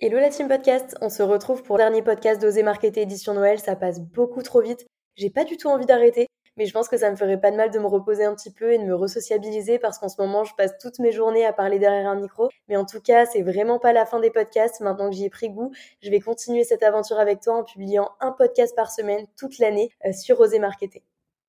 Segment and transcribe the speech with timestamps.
[0.00, 3.58] Hello la team podcast, on se retrouve pour le dernier podcast d'Oser Marketer édition Noël,
[3.58, 6.96] ça passe beaucoup trop vite, j'ai pas du tout envie d'arrêter, mais je pense que
[6.96, 8.94] ça me ferait pas de mal de me reposer un petit peu et de me
[8.94, 12.48] resociabiliser parce qu'en ce moment je passe toutes mes journées à parler derrière un micro,
[12.68, 15.30] mais en tout cas c'est vraiment pas la fin des podcasts, maintenant que j'y ai
[15.30, 19.26] pris goût, je vais continuer cette aventure avec toi en publiant un podcast par semaine
[19.36, 21.02] toute l'année euh, sur Oser Marketer.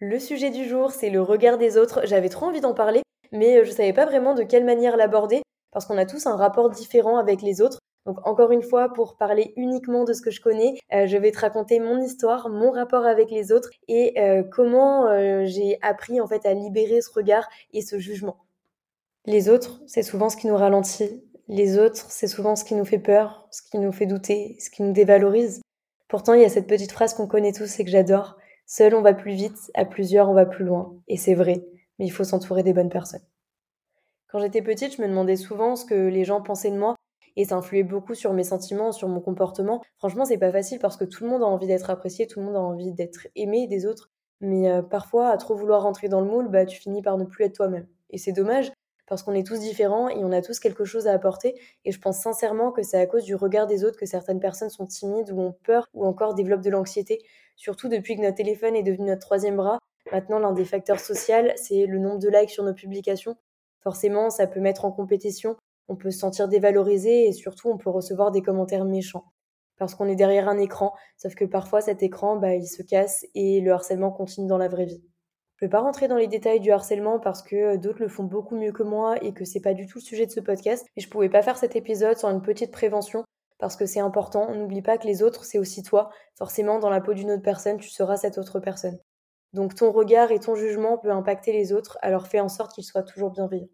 [0.00, 3.58] Le sujet du jour c'est le regard des autres, j'avais trop envie d'en parler, mais
[3.58, 6.70] euh, je savais pas vraiment de quelle manière l'aborder parce qu'on a tous un rapport
[6.70, 7.78] différent avec les autres.
[8.06, 11.30] Donc encore une fois, pour parler uniquement de ce que je connais, euh, je vais
[11.30, 16.20] te raconter mon histoire, mon rapport avec les autres et euh, comment euh, j'ai appris
[16.20, 18.38] en fait à libérer ce regard et ce jugement.
[19.24, 21.22] Les autres, c'est souvent ce qui nous ralentit.
[21.46, 24.70] Les autres, c'est souvent ce qui nous fait peur, ce qui nous fait douter, ce
[24.70, 25.60] qui nous dévalorise.
[26.08, 28.36] Pourtant, il y a cette petite phrase qu'on connaît tous et que j'adore.
[28.66, 30.96] Seul, on va plus vite, à plusieurs, on va plus loin.
[31.06, 31.64] Et c'est vrai,
[31.98, 33.22] mais il faut s'entourer des bonnes personnes.
[34.28, 36.96] Quand j'étais petite, je me demandais souvent ce que les gens pensaient de moi
[37.36, 39.82] et ça influait beaucoup sur mes sentiments, sur mon comportement.
[39.98, 42.46] Franchement, c'est pas facile parce que tout le monde a envie d'être apprécié, tout le
[42.46, 46.20] monde a envie d'être aimé des autres, mais euh, parfois, à trop vouloir rentrer dans
[46.20, 47.86] le moule, bah, tu finis par ne plus être toi-même.
[48.10, 48.72] Et c'est dommage
[49.06, 51.60] parce qu'on est tous différents et on a tous quelque chose à apporter.
[51.84, 54.70] Et je pense sincèrement que c'est à cause du regard des autres que certaines personnes
[54.70, 57.18] sont timides ou ont peur ou encore développent de l'anxiété.
[57.56, 59.78] Surtout depuis que notre téléphone est devenu notre troisième bras.
[60.10, 63.36] Maintenant, l'un des facteurs sociaux, c'est le nombre de likes sur nos publications.
[63.80, 65.56] Forcément, ça peut mettre en compétition
[65.92, 69.32] on peut se sentir dévalorisé et surtout on peut recevoir des commentaires méchants
[69.78, 73.26] parce qu'on est derrière un écran, sauf que parfois cet écran, bah, il se casse
[73.34, 75.02] et le harcèlement continue dans la vraie vie.
[75.56, 78.24] Je ne vais pas rentrer dans les détails du harcèlement parce que d'autres le font
[78.24, 80.86] beaucoup mieux que moi et que c'est pas du tout le sujet de ce podcast,
[80.96, 83.24] mais je pouvais pas faire cet épisode sans une petite prévention
[83.58, 84.54] parce que c'est important.
[84.54, 86.10] N'oublie pas que les autres, c'est aussi toi.
[86.36, 88.98] Forcément, dans la peau d'une autre personne, tu seras cette autre personne.
[89.52, 92.84] Donc ton regard et ton jugement peuvent impacter les autres, alors fais en sorte qu'ils
[92.84, 93.68] soient toujours bienveillants.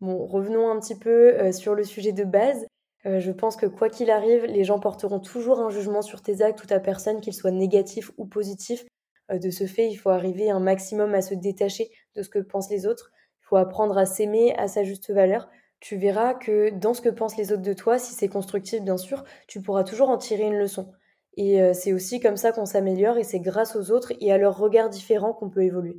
[0.00, 2.66] Bon, revenons un petit peu euh, sur le sujet de base.
[3.06, 6.42] Euh, je pense que quoi qu'il arrive, les gens porteront toujours un jugement sur tes
[6.42, 8.84] actes ou ta personne, qu'il soit négatif ou positif.
[9.30, 12.38] Euh, de ce fait, il faut arriver un maximum à se détacher de ce que
[12.38, 13.12] pensent les autres.
[13.40, 15.48] Il faut apprendre à s'aimer à sa juste valeur.
[15.80, 18.96] Tu verras que dans ce que pensent les autres de toi, si c'est constructif bien
[18.96, 20.92] sûr, tu pourras toujours en tirer une leçon.
[21.36, 24.56] Et c'est aussi comme ça qu'on s'améliore et c'est grâce aux autres et à leurs
[24.56, 25.98] regards différents qu'on peut évoluer.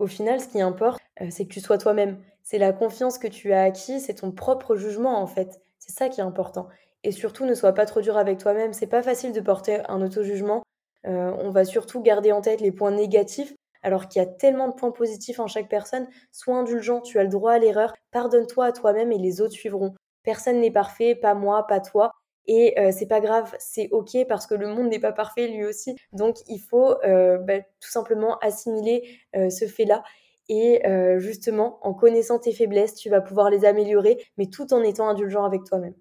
[0.00, 3.52] Au final, ce qui importe, c'est que tu sois toi-même c'est la confiance que tu
[3.52, 5.60] as acquis, c'est ton propre jugement en fait.
[5.78, 6.68] C'est ça qui est important.
[7.04, 8.72] Et surtout, ne sois pas trop dur avec toi-même.
[8.72, 10.64] C'est pas facile de porter un auto-jugement.
[11.06, 14.68] Euh, on va surtout garder en tête les points négatifs, alors qu'il y a tellement
[14.68, 16.08] de points positifs en chaque personne.
[16.32, 17.94] Sois indulgent, tu as le droit à l'erreur.
[18.10, 19.94] Pardonne-toi à toi-même et les autres suivront.
[20.22, 22.10] Personne n'est parfait, pas moi, pas toi.
[22.46, 25.64] Et euh, c'est pas grave, c'est ok parce que le monde n'est pas parfait lui
[25.64, 25.94] aussi.
[26.12, 30.02] Donc il faut euh, bah, tout simplement assimiler ce fait-là
[30.50, 34.82] et euh, justement, en connaissant tes faiblesses, tu vas pouvoir les améliorer, mais tout en
[34.82, 35.94] étant indulgent avec toi-même.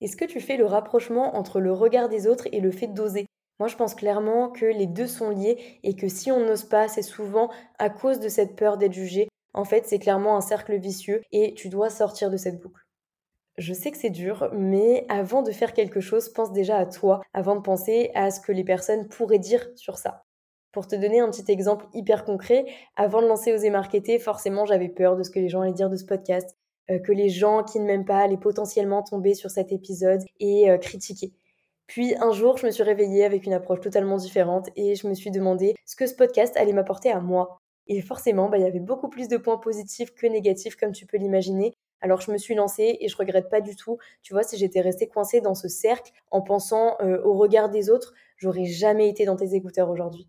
[0.00, 3.26] Est-ce que tu fais le rapprochement entre le regard des autres et le fait d'oser?
[3.60, 6.88] Moi, je pense clairement que les deux sont liés et que si on n'ose pas,
[6.88, 9.28] c'est souvent à cause de cette peur d'être jugé.
[9.52, 12.86] En fait, c'est clairement un cercle vicieux et tu dois sortir de cette boucle.
[13.58, 17.20] Je sais que c'est dur, mais avant de faire quelque chose, pense déjà à toi,
[17.34, 20.24] avant de penser à ce que les personnes pourraient dire sur ça.
[20.74, 24.88] Pour te donner un petit exemple hyper concret, avant de lancer Oser Marketer, forcément, j'avais
[24.88, 26.56] peur de ce que les gens allaient dire de ce podcast,
[26.90, 30.68] euh, que les gens qui ne m'aiment pas allaient potentiellement tomber sur cet épisode et
[30.68, 31.32] euh, critiquer.
[31.86, 35.14] Puis un jour, je me suis réveillée avec une approche totalement différente et je me
[35.14, 37.60] suis demandé ce que ce podcast allait m'apporter à moi.
[37.86, 41.06] Et forcément, bah, il y avait beaucoup plus de points positifs que négatifs, comme tu
[41.06, 41.72] peux l'imaginer.
[42.00, 43.98] Alors je me suis lancée et je regrette pas du tout.
[44.22, 47.90] Tu vois, si j'étais restée coincée dans ce cercle en pensant euh, au regard des
[47.90, 50.28] autres, j'aurais jamais été dans tes écouteurs aujourd'hui.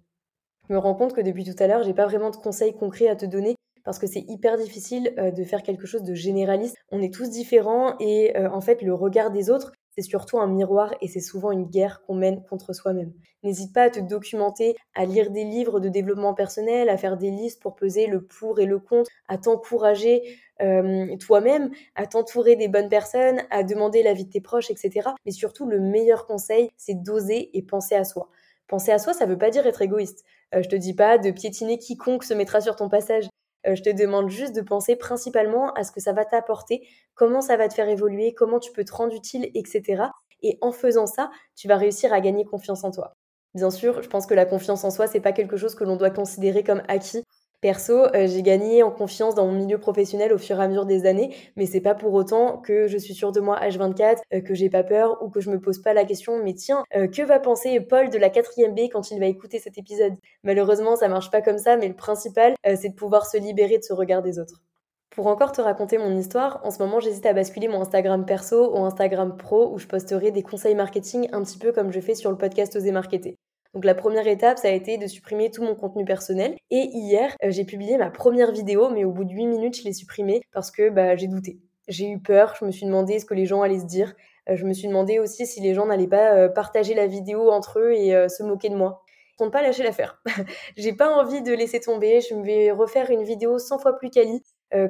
[0.68, 3.08] Je me rends compte que depuis tout à l'heure, j'ai pas vraiment de conseils concrets
[3.08, 6.76] à te donner parce que c'est hyper difficile euh, de faire quelque chose de généraliste.
[6.92, 10.48] On est tous différents et euh, en fait, le regard des autres, c'est surtout un
[10.48, 13.14] miroir et c'est souvent une guerre qu'on mène contre soi-même.
[13.44, 17.30] N'hésite pas à te documenter, à lire des livres de développement personnel, à faire des
[17.30, 20.24] listes pour peser le pour et le contre, à t'encourager
[20.62, 25.12] euh, toi-même, à t'entourer des bonnes personnes, à demander l'avis de tes proches, etc.
[25.26, 28.30] Mais surtout, le meilleur conseil, c'est d'oser et penser à soi.
[28.68, 30.24] Penser à soi, ça veut pas dire être égoïste.
[30.54, 33.28] Euh, je te dis pas de piétiner quiconque se mettra sur ton passage.
[33.68, 37.42] Euh, je te demande juste de penser principalement à ce que ça va t'apporter, comment
[37.42, 40.04] ça va te faire évoluer, comment tu peux te rendre utile, etc.
[40.42, 43.14] Et en faisant ça, tu vas réussir à gagner confiance en toi.
[43.54, 45.96] Bien sûr, je pense que la confiance en soi, c'est pas quelque chose que l'on
[45.96, 47.24] doit considérer comme acquis.
[47.66, 50.86] Perso, euh, j'ai gagné en confiance dans mon milieu professionnel au fur et à mesure
[50.86, 54.42] des années, mais c'est pas pour autant que je suis sûre de moi H24, euh,
[54.42, 57.08] que j'ai pas peur ou que je me pose pas la question, mais tiens, euh,
[57.08, 60.14] que va penser Paul de la 4ème B quand il va écouter cet épisode?
[60.44, 63.84] Malheureusement, ça marche pas comme ça, mais le principal, c'est de pouvoir se libérer de
[63.84, 64.62] ce regard des autres.
[65.10, 68.76] Pour encore te raconter mon histoire, en ce moment j'hésite à basculer mon Instagram perso
[68.76, 72.14] au Instagram pro où je posterai des conseils marketing un petit peu comme je fais
[72.14, 73.40] sur le podcast Oser Marketer.
[73.76, 76.56] Donc la première étape, ça a été de supprimer tout mon contenu personnel.
[76.72, 79.84] Et hier, euh, j'ai publié ma première vidéo, mais au bout de 8 minutes, je
[79.84, 81.60] l'ai supprimée parce que bah, j'ai douté.
[81.90, 84.16] J'ai eu peur, je me suis demandé ce que les gens allaient se dire.
[84.50, 87.52] Euh, je me suis demandé aussi si les gens n'allaient pas euh, partager la vidéo
[87.52, 89.04] entre eux et se moquer de moi.
[89.38, 90.24] Compte pas lâcher l'affaire.
[90.78, 92.22] j'ai pas envie de laisser tomber.
[92.22, 94.42] Je vais refaire une vidéo 100 fois plus quali.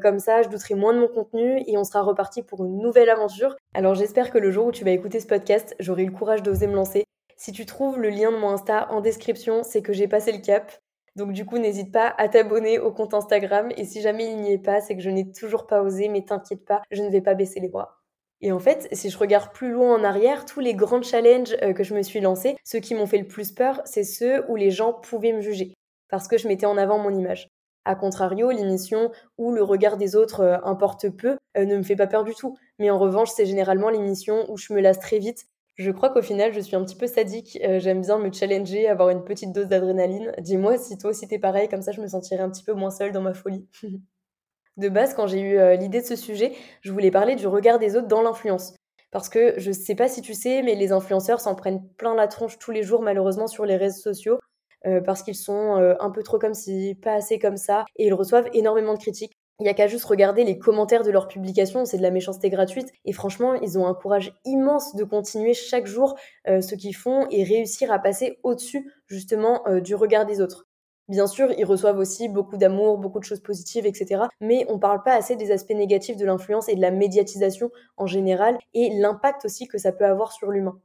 [0.04, 3.10] comme ça, je douterai moins de mon contenu et on sera reparti pour une nouvelle
[3.10, 3.56] aventure.
[3.74, 6.68] Alors j'espère que le jour où tu vas écouter ce podcast, j'aurai le courage d'oser
[6.68, 7.06] me lancer
[7.36, 10.40] si tu trouves le lien de mon Insta en description, c'est que j'ai passé le
[10.40, 10.72] cap.
[11.16, 13.72] Donc du coup, n'hésite pas à t'abonner au compte Instagram.
[13.78, 16.24] Et si jamais il n'y est pas, c'est que je n'ai toujours pas osé, mais
[16.24, 18.02] t'inquiète pas, je ne vais pas baisser les bras.
[18.42, 21.74] Et en fait, si je regarde plus loin en arrière, tous les grands challenges euh,
[21.74, 24.56] que je me suis lancés, ceux qui m'ont fait le plus peur, c'est ceux où
[24.56, 25.74] les gens pouvaient me juger,
[26.10, 27.48] parce que je mettais en avant mon image.
[27.86, 31.96] A contrario, l'émission où le regard des autres euh, importe peu euh, ne me fait
[31.96, 32.58] pas peur du tout.
[32.80, 35.46] Mais en revanche, c'est généralement l'émission où je me lasse très vite
[35.76, 37.60] je crois qu'au final, je suis un petit peu sadique.
[37.64, 40.34] Euh, j'aime bien me challenger, avoir une petite dose d'adrénaline.
[40.40, 42.92] Dis-moi si toi aussi t'es pareil, comme ça je me sentirais un petit peu moins
[42.92, 43.68] seule dans ma folie.
[44.78, 47.78] de base, quand j'ai eu euh, l'idée de ce sujet, je voulais parler du regard
[47.78, 48.74] des autres dans l'influence.
[49.12, 52.28] Parce que je sais pas si tu sais, mais les influenceurs s'en prennent plein la
[52.28, 54.40] tronche tous les jours, malheureusement, sur les réseaux sociaux.
[54.86, 58.14] Euh, parce qu'ils sont un peu trop comme si, pas assez comme ça, et ils
[58.14, 59.34] reçoivent énormément de critiques.
[59.60, 62.50] Il n'y a qu'à juste regarder les commentaires de leurs publications, c'est de la méchanceté
[62.50, 62.92] gratuite.
[63.06, 66.16] Et franchement, ils ont un courage immense de continuer chaque jour
[66.50, 70.68] euh, ce qu'ils font et réussir à passer au-dessus justement euh, du regard des autres.
[71.08, 74.24] Bien sûr, ils reçoivent aussi beaucoup d'amour, beaucoup de choses positives, etc.
[74.42, 78.08] Mais on parle pas assez des aspects négatifs de l'influence et de la médiatisation en
[78.08, 80.82] général et l'impact aussi que ça peut avoir sur l'humain.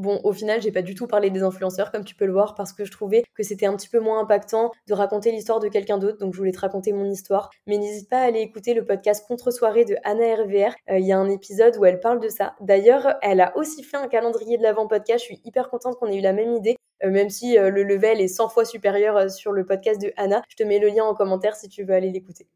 [0.00, 2.54] Bon, au final, j'ai pas du tout parlé des influenceurs, comme tu peux le voir,
[2.54, 5.68] parce que je trouvais que c'était un petit peu moins impactant de raconter l'histoire de
[5.68, 7.50] quelqu'un d'autre, donc je voulais te raconter mon histoire.
[7.66, 10.72] Mais n'hésite pas à aller écouter le podcast Contre-soirée de Anna RVR.
[10.88, 12.56] Euh, il y a un épisode où elle parle de ça.
[12.62, 15.22] D'ailleurs, elle a aussi fait un calendrier de l'avant podcast.
[15.22, 17.82] Je suis hyper contente qu'on ait eu la même idée, euh, même si euh, le
[17.82, 20.40] level est 100 fois supérieur sur le podcast de Anna.
[20.48, 22.46] Je te mets le lien en commentaire si tu veux aller l'écouter.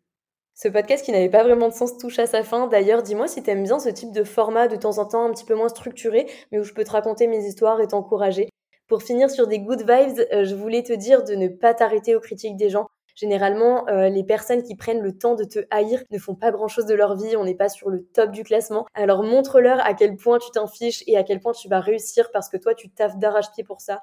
[0.56, 2.68] Ce podcast qui n'avait pas vraiment de sens touche à sa fin.
[2.68, 5.44] D'ailleurs, dis-moi si t'aimes bien ce type de format de temps en temps un petit
[5.44, 8.50] peu moins structuré, mais où je peux te raconter mes histoires et t'encourager.
[8.86, 12.14] Pour finir sur des good vibes, euh, je voulais te dire de ne pas t'arrêter
[12.14, 12.86] aux critiques des gens.
[13.16, 16.86] Généralement, euh, les personnes qui prennent le temps de te haïr ne font pas grand-chose
[16.86, 18.86] de leur vie, on n'est pas sur le top du classement.
[18.94, 22.30] Alors montre-leur à quel point tu t'en fiches et à quel point tu vas réussir
[22.32, 24.02] parce que toi, tu taffes d'arrache-pied pour ça.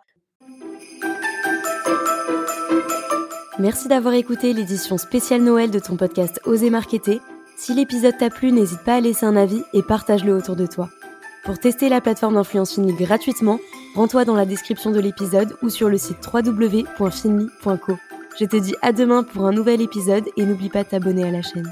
[3.62, 7.22] Merci d'avoir écouté l'édition spéciale Noël de ton podcast Oser Marketer.
[7.56, 10.90] Si l'épisode t'a plu, n'hésite pas à laisser un avis et partage-le autour de toi.
[11.44, 13.60] Pour tester la plateforme d'influence Finly gratuitement,
[13.94, 17.94] rends-toi dans la description de l'épisode ou sur le site www.finly.co.
[18.40, 21.30] Je te dis à demain pour un nouvel épisode et n'oublie pas de t'abonner à
[21.30, 21.72] la chaîne.